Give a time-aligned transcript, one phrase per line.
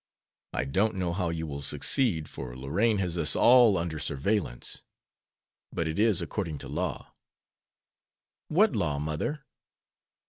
[0.53, 4.81] I don't know how you will succeed, for Lorraine has us all under surveillance.
[5.71, 7.13] But it is according to law."
[8.47, 9.45] "What law, mother?"